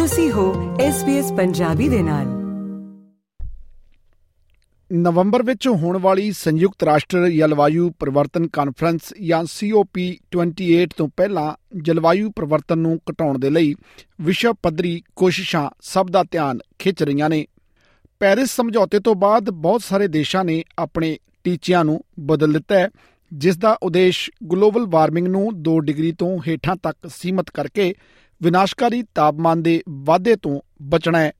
ਤੁਸੀਂ 0.00 0.32
ਹੋ 0.32 0.76
SBS 0.76 1.36
ਪੰਜਾਬੀ 1.36 1.88
ਦੇ 1.88 2.02
ਨਾਲ। 2.02 2.26
ਨਵੰਬਰ 4.92 5.42
ਵਿੱਚ 5.42 5.68
ਹੋਣ 5.68 5.98
ਵਾਲੀ 5.98 6.32
ਸੰਯੁਕਤ 6.32 6.82
ਰਾਸ਼ਟਰ 6.82 7.28
ਜਲਵਾਯੂ 7.28 7.90
ਪਰਿਵਰਤਨ 7.98 8.48
ਕਾਨਫਰੰਸ 8.48 9.00
ਜਾਂ 9.22 9.44
COP28 9.44 10.86
ਤੋਂ 10.96 11.08
ਪਹਿਲਾਂ 11.16 11.54
ਜਲਵਾਯੂ 11.82 12.30
ਪਰਿਵਰਤਨ 12.30 12.78
ਨੂੰ 12.78 13.00
ਘਟਾਉਣ 13.10 13.38
ਦੇ 13.38 13.50
ਲਈ 13.50 13.74
ਵਿਸ਼ਵ 14.20 14.54
ਪੱਧਰੀ 14.62 15.02
ਕੋਸ਼ਿਸ਼ਾਂ 15.16 15.70
ਸਭ 15.80 16.06
ਦਾ 16.06 16.22
ਧਿਆਨ 16.30 16.58
ਖਿੱਚ 16.78 17.02
ਰਹੀਆਂ 17.02 17.28
ਨੇ। 17.28 17.46
ਪੈਰਿਸ 18.20 18.50
ਸਮਝੌਤੇ 18.50 19.00
ਤੋਂ 19.00 19.14
ਬਾਅਦ 19.14 19.50
ਬਹੁਤ 19.50 19.82
ਸਾਰੇ 19.82 20.08
ਦੇਸ਼ਾਂ 20.08 20.44
ਨੇ 20.44 20.64
ਆਪਣੇ 20.78 21.18
ਟੀਚਿਆਂ 21.44 21.84
ਨੂੰ 21.84 22.04
ਬਦਲ 22.20 22.52
ਦਿੱਤਾ 22.52 22.78
ਹੈ, 22.78 22.90
ਜਿਸ 23.32 23.56
ਦਾ 23.56 23.78
ਉਦੇਸ਼ 23.82 24.30
ਗਲੋਬਲ 24.52 24.86
ਵਾਰਮਿੰਗ 24.86 25.28
ਨੂੰ 25.28 25.50
2 25.62 25.78
ਡਿਗਰੀ 25.80 26.12
ਤੋਂ 26.12 26.38
ਹੇਠਾਂ 26.48 26.76
ਤੱਕ 26.76 27.10
ਸੀਮਤ 27.10 27.50
ਕਰਕੇ 27.50 27.94
ਵਿਨਾਸ਼ਕਾਰੀ 28.42 29.02
ਤਾਪਮਾਨ 29.14 29.62
ਦੇ 29.62 29.82
ਵਾਧੇ 29.88 30.36
ਤੋਂ 30.36 30.60
ਬਚਣਾ 30.82 31.18
ਹੈ। 31.18 31.32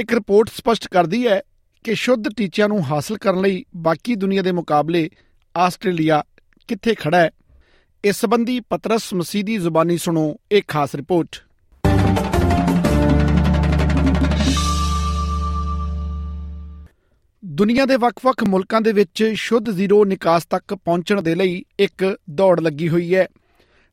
ਇੱਕ 0.00 0.12
ਰਿਪੋਰਟ 0.12 0.48
ਸਪਸ਼ਟ 0.48 0.88
ਕਰਦੀ 0.88 1.26
ਹੈ 1.26 1.42
ਕਿ 1.84 1.94
ਸ਼ੁੱਧ 1.94 2.24
ਟੀਚਿਆਂ 2.36 2.68
ਨੂੰ 2.68 2.84
ਹਾਸਲ 2.84 3.18
ਕਰਨ 3.18 3.40
ਲਈ 3.40 3.64
ਬਾਕੀ 3.76 4.14
ਦੁਨੀਆ 4.14 4.42
ਦੇ 4.42 4.52
ਮੁਕਾਬਲੇ 4.52 5.10
ਆਸਟ੍ਰੇਲੀਆ 5.56 6.24
ਕਿੱਥੇ 6.68 6.94
ਖੜਾ 6.94 7.18
ਹੈ। 7.18 7.30
ਇਸ 8.04 8.16
ਸੰਬੰਧੀ 8.16 8.60
ਪਤਰਸ 8.60 9.14
ਮਸੀਦੀ 9.14 9.56
ਜ਼ੁਬਾਨੀ 9.56 9.98
ਸੁਣੋ 9.98 10.36
ਇੱਕ 10.50 10.68
ਖਾਸ 10.68 10.94
ਰਿਪੋਰਟ। 10.94 11.28
ਦੁਨੀਆ 17.44 17.86
ਦੇ 17.86 17.96
ਵੱਖ-ਵੱਖ 17.96 18.44
ਮੁਲਕਾਂ 18.44 18.80
ਦੇ 18.80 18.92
ਵਿੱਚ 18.92 19.30
ਸ਼ੁੱਧ 19.34 19.70
ਜ਼ੀਰੋ 19.70 20.04
ਨਿਕਾਸ 20.04 20.44
ਤੱਕ 20.44 20.74
ਪਹੁੰਚਣ 20.74 21.22
ਦੇ 21.22 21.34
ਲਈ 21.34 21.64
ਇੱਕ 21.78 22.18
ਦੌੜ 22.30 22.60
ਲੱਗੀ 22.60 22.88
ਹੋਈ 22.88 23.14
ਹੈ। 23.14 23.28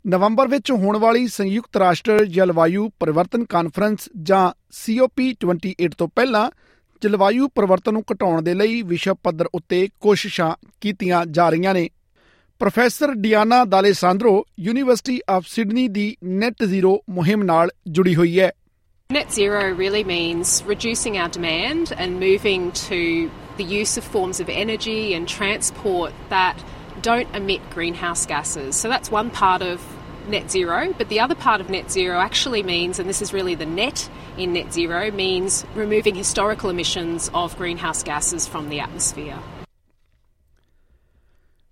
ਨਵੰਬਰ 0.06 0.48
ਵਿੱਚ 0.48 0.72
ਹੋਣ 0.72 0.98
ਵਾਲੀ 0.98 1.28
ਸੰਯੁਕਤ 1.28 1.78
ਰਾਸ਼ਟਰ 1.78 2.24
ਜਲਵਾਯੂ 2.26 2.90
ਪਰਿਵਰਤਨ 3.00 3.44
ਕਾਨਫਰੰਸ 3.50 4.10
ਜਾਂ 4.24 4.52
COP28 4.78 5.96
ਤੋਂ 5.98 6.08
ਪਹਿਲਾਂ 6.16 6.50
ਜਲਵਾਯੂ 7.02 7.48
ਪਰਿਵਰਤਨ 7.56 7.94
ਨੂੰ 7.94 8.04
ਘਟਾਉਣ 8.14 8.42
ਦੇ 8.42 8.54
ਲਈ 8.54 8.82
ਵਿਸ਼ਵ 8.82 9.16
ਪੱਧਰ 9.24 9.50
ਉੱਤੇ 9.54 9.88
ਕੋਸ਼ਿਸ਼ਾਂ 10.02 10.52
ਕੀਤੀਆਂ 10.82 11.26
ਜਾ 11.26 11.50
ਰਹੀਆਂ 11.50 11.74
ਨੇ 11.74 11.90
professor 12.62 13.14
Diana 13.14 13.64
D'Alessandro 13.66 14.44
university 14.60 15.20
of 15.30 15.48
Sydney 15.48 15.88
the 15.88 16.16
net 16.24 16.64
zero 16.64 17.00
ਮੁਹਿੰਮ 17.10 17.44
ਨਾਲ 17.44 17.70
ਜੁੜੀ 17.88 18.16
ਹੋਈ 18.16 18.40
ਹੈ 18.40 18.52
Net 19.10 19.34
zero 19.34 19.64
really 19.78 20.04
means 20.04 20.52
reducing 20.68 21.18
our 21.22 21.32
demand 21.34 21.92
and 22.04 22.22
moving 22.22 22.64
to 22.78 23.02
the 23.58 23.66
use 23.72 23.92
of 23.98 24.06
forms 24.14 24.40
of 24.40 24.54
energy 24.54 25.02
and 25.16 25.34
transport 25.34 26.24
that 26.30 26.64
don't 27.02 27.36
emit 27.36 27.68
greenhouse 27.70 28.26
gases. 28.26 28.76
So 28.76 28.90
that's 28.90 29.12
one 29.12 29.30
part 29.32 29.62
of 29.64 29.82
net 30.30 30.52
zero. 30.52 30.94
But 30.94 31.10
the 31.10 31.20
other 31.20 31.36
part 31.36 31.62
of 31.62 31.70
net 31.70 31.92
zero 31.92 32.20
actually 32.20 32.64
means, 32.64 33.00
and 33.00 33.10
this 33.10 33.22
is 33.22 33.34
really 33.34 33.56
the 33.56 33.66
net 33.66 34.10
in 34.38 34.54
net 34.54 34.74
zero, 34.74 35.12
means 35.12 35.66
removing 35.76 36.16
historical 36.16 36.70
emissions 36.70 37.30
of 37.34 37.58
greenhouse 37.58 38.04
gases 38.04 38.48
from 38.48 38.70
the 38.70 38.80
atmosphere. 38.80 39.40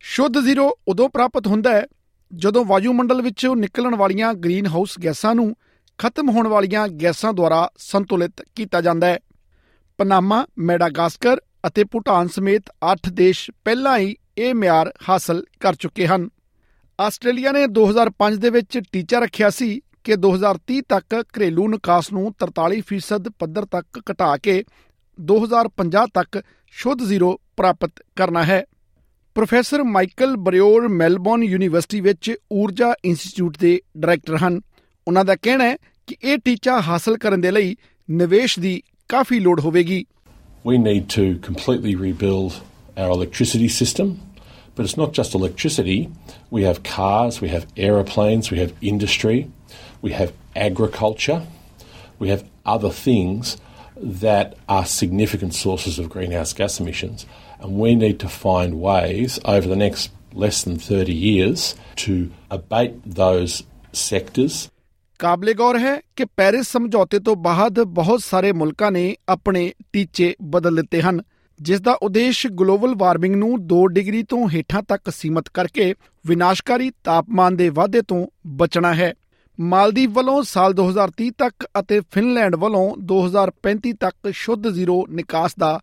ਸ਼ੁੱਧ 0.03 0.39
zero 0.43 0.69
ਉਦੋਂ 0.87 1.07
ਪ੍ਰਾਪਤ 1.09 1.47
ਹੁੰਦਾ 1.47 1.71
ਹੈ 1.71 1.85
ਜਦੋਂ 2.31 2.63
ਵਾਯੂਮੰਡਲ 2.65 3.21
ਵਿੱਚੋਂ 3.21 3.55
ਨਿਕਲਣ 3.55 3.95
ਵਾਲੀਆਂ 3.95 4.33
green 4.33 4.67
house 4.67 4.97
ਗੈਸਾਂ 5.03 5.33
ਨੂੰ 5.35 5.55
ਖਤਮ 5.99 6.29
ਹੋਣ 6.29 6.47
ਵਾਲੀਆਂ 6.47 6.87
ਗੈਸਾਂ 7.01 7.33
ਦੁਆਰਾ 7.33 7.69
ਸੰਤੁਲਿਤ 7.77 8.41
ਕੀਤਾ 8.55 8.81
ਜਾਂਦਾ 8.81 9.07
ਹੈ 9.07 9.19
ਪਨਾਮਾ 9.99 10.45
ਮੈਡਾਗਾਸਕਰ 10.59 11.41
ਅਤੇ 11.67 11.83
ਭੂਟਾਨ 11.83 12.27
ਸਮੇਤ 12.27 12.71
8 12.91 13.11
ਦੇਸ਼ 13.13 13.49
ਪਹਿਲਾਂ 13.65 13.97
ਹੀ 13.97 14.15
ਇਹ 14.37 14.53
ਮਿਆਰ 14.55 14.91
ਹਾਸਲ 15.09 15.43
ਕਰ 15.59 15.75
ਚੁੱਕੇ 15.75 16.07
ਹਨ 16.07 16.29
ਆਸਟ੍ਰੇਲੀਆ 17.01 17.51
ਨੇ 17.51 17.63
2005 17.63 18.35
ਦੇ 18.37 18.49
ਵਿੱਚ 18.49 18.79
ਟੀਚਾ 18.91 19.19
ਰੱਖਿਆ 19.19 19.49
ਸੀ 19.49 19.81
ਕਿ 20.03 20.13
2030 20.13 20.81
ਤੱਕ 20.89 21.25
ਘਰੇਲੂ 21.37 21.67
ਨਿਕਾਸ 21.67 22.13
ਨੂੰ 22.13 22.33
43% 22.41 23.31
ਪੱਧਰ 23.39 23.65
ਤੱਕ 23.65 24.01
ਘਟਾ 24.11 24.37
ਕੇ 24.37 24.63
2050 25.19 26.05
ਤੱਕ 26.13 26.43
ਸ਼ੁੱਧ 26.71 27.03
ਜ਼ੀਰੋ 27.03 27.41
ਪ੍ਰਾਪਤ 27.57 27.91
ਕਰਨਾ 28.15 28.43
ਹੈ। 28.43 28.65
Professor 29.35 29.83
Michael 29.83 30.35
Brear 30.35 30.87
Melbourne 30.87 31.43
university 31.43 32.01
ਵਿੱਚ 32.01 32.33
ਊਰਜਾ 32.51 32.93
ਇੰਸਟੀਚਿਊਟ 33.05 33.57
ਦੇ 33.57 33.81
ਡਾਇਰੈਕਟਰ 33.97 34.37
ਹਨ। 34.37 34.61
ਉਹਨਾਂ 35.07 35.25
ਦਾ 35.25 35.35
ਕਹਿਣਾ 35.35 35.63
ਹੈ 35.63 35.77
ਕਿ 36.07 36.15
ਇਹ 36.23 36.37
ਟੀਚਾ 36.37 36.81
ਹਾਸਲ 36.81 37.17
ਕਰਨ 37.17 37.41
ਦੇ 37.41 37.51
ਲਈ 37.51 37.75
ਨਿਵੇਸ਼ 38.09 38.59
ਦੀ 38.59 38.83
ਕਾਫੀ 39.09 39.39
ਲੋੜ 39.39 39.59
ਹੋਵੇਗੀ। 39.59 40.05
We 40.71 40.79
need 40.81 41.05
to 41.19 41.23
completely 41.49 41.95
rebuild 42.01 42.51
our 42.97 43.13
electricity 43.17 43.69
system. 43.81 44.30
But 44.74 44.84
it's 44.84 44.96
not 44.96 45.12
just 45.12 45.34
electricity. 45.34 46.10
We 46.50 46.64
have 46.64 46.82
cars, 46.82 47.40
we 47.40 47.48
have 47.48 47.66
aeroplanes, 47.76 48.50
we 48.50 48.58
have 48.58 48.72
industry, 48.82 49.50
we 50.02 50.12
have 50.12 50.32
agriculture, 50.54 51.42
we 52.18 52.28
have 52.28 52.44
other 52.66 52.90
things 52.90 53.56
that 53.96 54.54
are 54.68 54.84
significant 54.84 55.54
sources 55.54 55.98
of 55.98 56.10
greenhouse 56.10 56.52
gas 56.52 56.78
emissions. 56.80 57.26
And 57.60 57.78
we 57.78 57.94
need 57.94 58.20
to 58.20 58.28
find 58.28 58.80
ways 58.80 59.38
over 59.44 59.66
the 59.66 59.76
next 59.76 60.10
less 60.34 60.62
than 60.62 60.78
30 60.78 61.14
years 61.14 61.74
to 61.96 62.30
abate 62.50 62.94
those 63.06 63.62
sectors 63.92 64.68
ਕਾਬਲੇ 65.18 65.52
ਗੌਰ 65.54 65.78
ਹੈ 65.78 66.00
ਕਿ 66.16 66.24
Paris 66.36 66.68
ਸਮਝੌਤੇ 66.68 67.18
ਤੋਂ 67.18 67.34
ਬਾਅਦ 67.36 67.80
ਬਹੁਤ 67.98 68.20
ਸਾਰੇ 68.20 68.50
ਮੁਲਕਾਂ 68.52 68.90
ਨੇ 68.92 69.16
ਆਪਣੇ 69.28 69.72
ਟੀਚੇ 69.92 70.34
ਬਦਲ 70.42 70.76
ਦਿੱਤੇ 70.76 71.00
ਹਨ 71.02 71.20
ਜਿਸ 71.61 71.81
ਦਾ 71.81 71.91
ਉਦੇਸ਼ 71.91 72.47
ਗਲੋਬਲ 72.47 72.95
ਵਾਰਮਿੰਗ 72.97 73.35
ਨੂੰ 73.35 73.57
2 73.67 73.85
ਡਿਗਰੀ 73.87 74.23
ਤੋਂ 74.23 74.49
ਹੇਠਾਂ 74.49 74.81
ਤੱਕ 74.83 75.09
ਸੀਮਤ 75.09 75.49
ਕਰਕੇ 75.49 75.93
ਵਿਨਾਸ਼ਕਾਰੀ 76.27 76.91
ਤਾਪਮਾਨ 77.03 77.55
ਦੇ 77.55 77.69
ਵਾਧੇ 77.69 78.01
ਤੋਂ 78.01 78.27
ਬਚਣਾ 78.47 78.93
ਹੈ। 78.93 79.13
ਮਾਲਦੀਵ 79.59 80.11
ਵੱਲੋਂ 80.11 80.43
ਸਾਲ 80.43 80.73
2030 80.73 81.29
ਤੱਕ 81.29 81.67
ਅਤੇ 81.79 82.01
ਫਿਨਲੈਂਡ 82.11 82.55
ਵੱਲੋਂ 82.55 82.97
2035 82.97 83.93
ਤੱਕ 83.99 84.31
ਸ਼ੁੱਧ 84.31 84.67
ਜ਼ੀਰੋ 84.67 85.05
ਨਿਕਾਸ 85.09 85.55
ਦਾ 85.59 85.79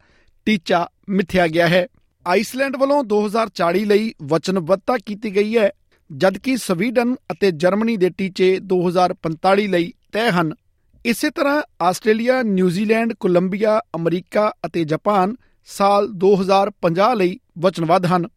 ਟੀਚਾ 0.47 0.89
ਮਿੱਥਿਆ 1.09 1.47
ਗਿਆ 1.47 1.69
ਹੈ। 1.69 1.87
ਆਈਸਲੈਂਡ 2.27 2.77
ਵੱਲੋਂ 2.77 3.05
2040 3.05 3.85
ਲਈ 3.85 4.13
ਵਚਨਬੱਧਤਾ 4.23 4.99
ਕੀਤੀ 5.07 5.35
ਗਈ 5.37 5.59
ਹੈ, 5.59 5.71
ਜਦਕਿ 6.11 6.57
ਸਵੀਡਨ 6.57 7.15
ਅਤੇ 7.33 7.51
ਜਰਮਨੀ 7.51 7.97
ਦੇ 7.97 8.11
ਟੀਚੇ 8.11 8.59
2045 8.59 9.69
ਲਈ 9.69 9.93
ਤੈਅ 10.13 10.31
ਹਨ। 10.31 10.53
ਇਸੇ 11.05 11.31
ਤਰ੍ਹਾਂ 11.31 11.63
Australia, 11.83 12.43
New Zealand, 12.43 13.13
Colombia, 13.13 13.81
America 13.97 14.53
ਅਤੇ 14.67 14.85
ਜਾਪਾਨ 14.85 15.35
ਸਾਲ 15.65 16.09
2050 16.09 17.15
ਲਈ 17.15 17.39
ਵਚਨਬੱਧ 17.59 18.07
ਹਨ। 18.07 18.29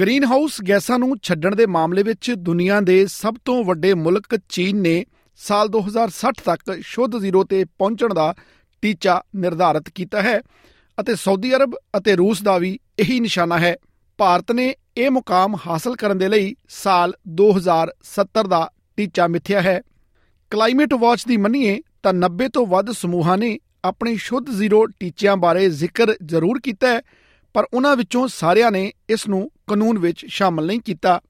ਗ੍ਰੀਨ 0.00 0.24
ਹਾਊਸ 0.24 0.62
ਗੈਸਾਂ 0.68 0.98
ਨੂੰ 0.98 1.16
ਛੱਡਣ 1.22 1.54
ਦੇ 1.54 1.66
ਮਾਮਲੇ 1.66 2.02
ਵਿੱਚ 2.02 2.32
ਦੁਨੀਆ 2.32 2.80
ਦੇ 2.80 3.06
ਸਭ 3.06 3.34
ਤੋਂ 3.44 3.64
ਵੱਡੇ 3.64 3.94
ਮੁਲਕ 3.94 4.38
ਚੀਨ 4.48 4.80
ਨੇ 4.80 5.04
ਸਾਲ 5.36 5.68
2060 5.68 6.32
ਤੱਕ 6.44 6.78
ਸ਼ੁੱਧ 6.80 7.18
ਜ਼ੀਰੋ 7.18 7.44
ਤੇ 7.44 7.64
ਪਹੁੰਚਣ 7.64 8.14
ਦਾ 8.14 8.34
ਟੀਚਾ 8.82 9.22
ਨਿਰਧਾਰਿਤ 9.36 9.88
ਕੀਤਾ 9.88 10.22
ਹੈ 10.22 10.40
ਅਤੇ 11.00 11.14
ਸਾਊਦੀ 11.14 11.54
ਅਰਬ 11.54 11.76
ਅਤੇ 11.96 12.16
ਰੂਸ 12.16 12.42
ਦਾ 12.42 12.58
ਵੀ 12.58 12.78
ਇਹੀ 12.98 13.20
ਨਿਸ਼ਾਨਾ 13.20 13.58
ਹੈ। 13.58 13.76
ਭਾਰਤ 14.18 14.52
ਨੇ 14.52 14.74
ਇਹ 14.96 15.10
ਮੁਕਾਮ 15.10 15.56
ਹਾਸਲ 15.66 15.96
ਕਰਨ 15.96 16.18
ਦੇ 16.18 16.28
ਲਈ 16.28 16.54
ਸਾਲ 16.68 17.14
2070 17.28 18.48
ਦਾ 18.48 18.70
ਟੀਚਾ 18.96 19.26
ਮਿੱਥਿਆ 19.26 19.60
ਹੈ। 19.60 19.82
ਕਲਾਈਮੇਟ 20.50 20.94
ਵਾਚ 20.94 21.26
ਦੀ 21.26 21.36
ਮੰਨੀਏ 21.36 21.80
ਤਾਂ 22.02 22.14
90 22.14 22.48
ਤੋਂ 22.48 22.66
ਵੱਧ 22.66 22.90
ਸਮੂਹਾਂ 22.90 23.38
ਨੇ 23.38 23.58
ਆਪਣੀ 23.84 24.16
ਸ਼ੁੱਧ 24.16 24.50
ਜ਼ੀਰੋ 24.50 24.84
ਟੀਚਿਆਂ 25.00 25.36
ਬਾਰੇ 25.36 25.68
ਜ਼ਿਕਰ 25.70 26.14
ਜ਼ਰੂਰ 26.26 26.60
ਕੀਤਾ 26.60 26.88
ਹੈ 26.88 27.00
ਪਰ 27.54 27.66
ਉਹਨਾਂ 27.74 27.96
ਵਿੱਚੋਂ 27.96 28.26
ਸਾਰਿਆਂ 28.28 28.70
ਨੇ 28.70 28.90
ਇਸ 29.10 29.26
ਨੂੰ 29.28 29.50
ਕਾਨੂੰਨ 29.68 29.98
ਵਿੱਚ 29.98 30.24
ਸ਼ਾਮਲ 30.28 30.66
ਨਹੀਂ 30.66 30.80
ਕੀਤਾ 30.80 31.20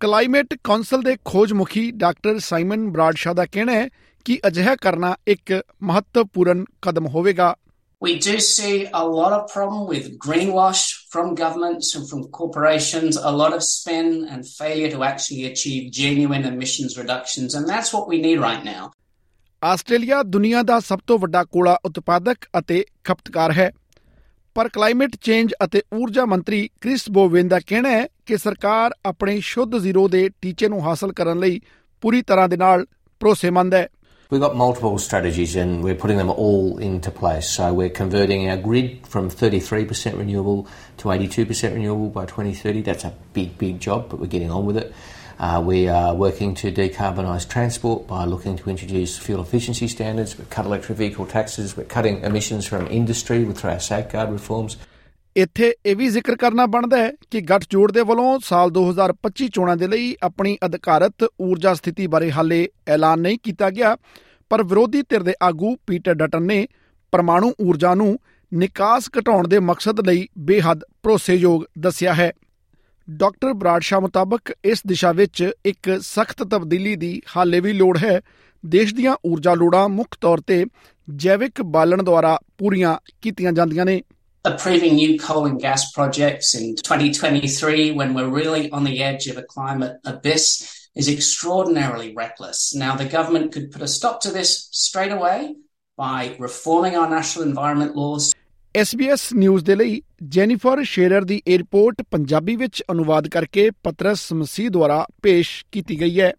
ਕਲਾਈਮੇਟ 0.00 0.54
ਕਾਉਂਸਲ 0.64 1.02
ਦੇ 1.02 1.16
ਖੋਜ 1.24 1.52
ਮੁਖੀ 1.52 1.90
ਡਾਕਟਰ 1.96 2.38
ਸਾਈਮਨ 2.38 2.88
ਬਰਾਡਸ਼ਾ 2.90 3.32
ਦਾ 3.32 3.46
ਕਹਿਣਾ 3.46 3.72
ਹੈ 3.72 3.88
ਕਿ 4.26 4.38
ਅਜਿਹਾ 4.46 4.74
ਕਰਨਾ 4.76 5.14
ਇੱਕ 5.28 5.60
ਮਹੱਤਵਪੂਰਨ 5.82 6.64
ਕਦਮ 6.82 7.06
ਹੋਵੇਗਾ 7.06 7.54
We 8.02 8.18
do 8.18 8.32
see 8.38 8.86
a 8.92 9.04
lot 9.06 9.32
of 9.32 9.44
problem 9.48 9.86
with 9.86 10.18
greenwash 10.18 10.80
from 11.10 11.34
governments 11.34 11.94
and 11.94 12.06
from 12.06 12.24
corporations, 12.30 13.16
a 13.18 13.30
lot 13.32 13.54
of 13.54 13.62
spend 13.62 14.28
and 14.28 14.46
failure 14.48 14.90
to 14.90 15.02
actually 15.02 15.46
achieve 15.46 15.90
genuine 15.92 16.44
emissions 16.44 16.98
reductions, 16.98 17.54
and 17.54 17.66
that's 17.66 17.94
what 17.94 18.06
we 18.06 18.20
need 18.20 18.38
right 18.40 18.62
now. 18.66 18.90
Australia 19.62 20.22
ਦੁਨੀਆ 20.22 20.62
ਦਾ 20.62 20.78
ਸਭ 20.80 20.98
ਤੋਂ 21.06 21.18
ਵੱਡਾ 21.18 21.42
ਕੋਲਾ 21.44 21.76
ਉਤਪਾਦਕ 21.84 22.46
ਅਤੇ 22.58 22.84
ਖਪਤਕਾਰ 23.04 23.52
ਹੈ 23.52 23.70
ਪਰ 24.56 24.68
ਕਲਾਈਮੇਟ 24.68 25.16
ਚੇਂਜ 25.22 25.52
ਅਤੇ 25.64 25.82
ਊਰਜਾ 25.94 26.24
ਮੰਤਰੀ 26.24 26.68
ਕ੍ਰਿਸ 26.80 27.08
ਬੋਵੇਨ 27.10 27.48
ਦਾ 27.48 27.60
ਕਹਿਣਾ 27.66 27.90
ਹੈ 27.90 28.06
ਕਿ 28.26 28.36
ਸਰਕਾਰ 28.36 28.94
ਆਪਣੇ 29.06 29.38
ਸ਼ੁੱਧ 29.40 29.76
ਜ਼ੀਰੋ 29.78 30.06
ਦੇ 30.08 30.28
ਟੀਚੇ 30.42 30.68
ਨੂੰ 30.68 30.80
ਹਾਸਲ 30.84 31.12
ਕਰਨ 31.12 31.38
ਲਈ 31.40 31.60
ਪੂਰੀ 32.02 32.22
ਤਰ੍ਹਾਂ 32.22 32.48
ਦੇ 32.48 32.56
ਨਾਲ 32.56 32.86
ਭਰੋਸੇਮੰਦ 33.20 33.74
ਹੈ 33.74 33.88
We've 34.30 34.40
got 34.40 34.56
multiple 34.56 34.96
strategies 34.98 35.52
and 35.54 35.84
we're 35.84 35.94
putting 35.94 36.16
them 36.18 36.30
all 36.44 36.78
into 36.78 37.10
place. 37.12 37.48
So 37.48 37.66
we're 37.72 37.92
converting 37.98 38.48
our 38.50 38.56
grid 38.56 38.88
from 39.06 39.28
33% 39.32 40.18
renewable 40.18 40.66
to 40.98 41.10
82% 41.10 41.74
renewable 41.74 42.08
by 42.10 42.24
2030. 42.24 42.82
That's 42.82 43.04
a 43.04 43.12
big, 43.34 43.52
big 43.56 43.78
job, 43.78 44.08
but 44.08 44.18
we're 44.18 44.26
getting 44.28 44.50
on 44.50 44.66
with 44.66 44.78
it. 44.78 44.92
Uh, 45.38 45.62
we 45.62 45.86
are 45.86 46.14
working 46.14 46.54
to 46.54 46.72
decarbonise 46.72 47.46
transport 47.46 48.06
by 48.06 48.24
looking 48.24 48.56
to 48.56 48.70
introduce 48.70 49.18
fuel 49.18 49.42
efficiency 49.42 49.86
standards. 49.86 50.38
We've 50.38 50.48
cut 50.48 50.64
electric 50.64 50.96
vehicle 50.96 51.26
taxes. 51.26 51.76
We're 51.76 51.84
cutting 51.86 52.22
emissions 52.22 52.66
from 52.66 52.86
industry 52.88 53.44
through 53.46 53.70
our 53.70 53.80
safeguard 53.82 54.30
reforms. 54.32 54.76
ਇੱਥੇ 55.36 55.72
ਇਹ 55.86 55.96
ਵੀ 55.96 56.08
ਜ਼ਿਕਰ 56.08 56.36
ਕਰਨਾ 56.36 56.64
ਬਣਦਾ 56.66 56.96
ਹੈ 56.96 57.10
ਕਿ 57.30 57.40
ਗੱਠਜੋੜ 57.40 57.90
ਦੇ 57.92 58.02
ਵੱਲੋਂ 58.02 58.38
ਸਾਲ 58.44 58.70
2025 58.70 59.48
ਚੋਣਾਂ 59.54 59.76
ਦੇ 59.76 59.86
ਲਈ 59.86 60.14
ਆਪਣੀ 60.22 60.56
ਅਧਿਕਾਰਤ 60.66 61.24
ਊਰਜਾ 61.24 61.74
ਸਥਿਤੀ 61.74 62.06
ਬਾਰੇ 62.14 62.30
ਹਾਲੇ 62.32 62.68
ਐਲਾਨ 62.88 63.20
ਨਹੀਂ 63.20 63.38
ਕੀਤਾ 63.42 63.70
ਗਿਆ 63.70 63.96
ਪਰ 64.50 64.62
ਵਿਰੋਧੀ 64.62 65.02
ਧਿਰ 65.10 65.22
ਦੇ 65.22 65.34
ਆਗੂ 65.42 65.74
ਪੀਟਰ 65.86 66.14
ਡਟਨ 66.14 66.42
ਨੇ 66.42 66.66
ਪਰਮਾਣੂ 67.12 67.52
ਊਰਜਾ 67.60 67.94
ਨੂੰ 67.94 68.08
ਨਿਕਾਸ 68.52 69.10
ਘਟਾਉਣ 69.18 69.48
ਦੇ 69.48 69.58
ਮਕਸਦ 69.60 70.00
ਲਈ 70.06 70.26
ਬੇਹੱਦ 70.48 70.84
ਭਰੋਸੇਯੋਗ 71.02 71.64
ਦੱਸਿਆ 71.78 72.14
ਹੈ 72.14 72.32
ਡਾਕਟਰ 73.08 73.52
ਬਰਾਡਸ਼ਾ 73.52 73.98
ਮੁਤਾਬਕ 74.00 74.52
ਇਸ 74.64 74.80
ਦਿਸ਼ਾ 74.86 75.10
ਵਿੱਚ 75.12 75.42
ਇੱਕ 75.66 75.90
ਸਖਤ 76.02 76.42
ਤਬਦੀਲੀ 76.42 76.94
ਦੀ 76.96 77.20
ਹਾਲੇ 77.36 77.60
ਵੀ 77.60 77.72
ਲੋੜ 77.72 77.96
ਹੈ 77.98 78.20
ਦੇਸ਼ 78.64 78.94
ਦੀਆਂ 78.94 79.14
ਊਰਜਾ 79.26 79.54
ਲੋੜਾਂ 79.54 79.88
ਮੁੱਖ 79.88 80.16
ਤੌਰ 80.20 80.40
ਤੇ 80.46 80.64
ਜੈਵਿਕ 81.08 81.62
ਬਾਲਣ 81.74 82.02
ਦੁਆਰਾ 82.02 82.38
ਪੂਰੀਆਂ 82.58 82.96
ਕੀਤੀਆਂ 83.22 83.52
ਜਾਂਦੀਆਂ 83.52 83.84
ਨੇ 83.84 84.02
approving 84.44 84.92
new 84.96 85.14
coal 85.20 85.46
and 85.46 85.60
gas 85.62 85.84
projects 85.94 86.50
in 86.56 86.66
2023 86.80 87.86
when 88.00 88.12
we're 88.16 88.34
really 88.34 88.68
on 88.78 88.84
the 88.88 88.92
edge 89.06 89.24
of 89.32 89.38
a 89.40 89.44
climate 89.54 90.10
abyss 90.10 90.44
is 91.02 91.08
extraordinarily 91.12 92.10
reckless. 92.14 92.60
Now, 92.82 92.92
the 92.96 93.08
government 93.14 93.50
could 93.52 93.66
put 93.72 93.82
a 93.82 93.88
stop 93.88 94.20
to 94.26 94.32
this 94.36 94.52
straight 94.82 95.16
away 95.16 95.38
by 95.98 96.20
reforming 96.38 96.96
our 96.96 97.08
national 97.10 97.46
environment 97.46 97.96
laws. 97.96 98.30
SBS 98.82 99.18
news 99.34 99.64
ਦੇ 99.64 99.76
ਲਈ 99.76 100.02
Jennifer 100.28 100.82
Scherer 100.82 101.24
ਦੀ 101.24 101.42
ਇਹ 101.46 101.58
report 101.58 102.02
Punjabi 102.10 102.56
ਵਿੱਚ 102.56 102.82
ਅਨੁਵਾਦ 102.92 103.28
ਕਰਕੇ 103.28 103.70
ਪਤਰਸ 103.70 104.32
ਮਸੀਹ 104.32 104.70
ਦੁਆਰਾ 104.70 105.06
ਪੇਸ਼ 105.22 105.64
ਕੀਤੀ 105.72 106.00
ਗਈ 106.00 106.20
ਹੈ। 106.20 106.34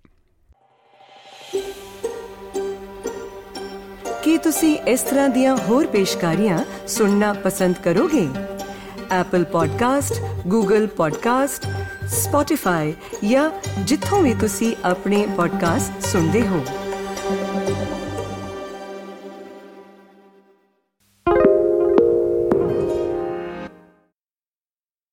ਕੀ 4.23 4.37
ਤੁਸੀਂ 4.37 4.77
ਇਸ 4.77 5.01
ਤਰ੍ਹਾਂ 5.01 5.29
ਦੀਆਂ 5.29 5.57
ਹੋਰ 5.57 5.87
ਪੇਸ਼ਕਾਰੀਆਂ 5.87 6.87
ਸੁਣਨਾ 6.87 7.33
ਪਸੰਦ 7.33 7.75
ਕਰੋਗੇ? 7.83 8.27
Apple 9.21 9.45
Podcast, 9.45 10.15
Google 10.53 10.85
Podcast, 10.85 11.69
Spotify 12.05 12.93
ਜਾਂ 13.29 13.51
ਜਿੱਥੋਂ 13.83 14.21
ਵੀ 14.21 14.33
ਤੁਸੀਂ 14.33 14.75
ਆਪਣੇ 14.85 15.27
ਪੋਡਕਾਸਟ 15.35 16.05
ਸੁਣਦੇ 16.05 16.47
ਹੋ। 16.47 16.65